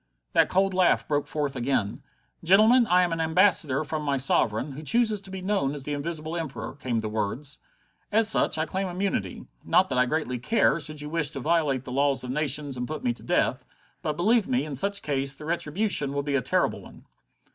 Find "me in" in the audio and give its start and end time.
14.47-14.75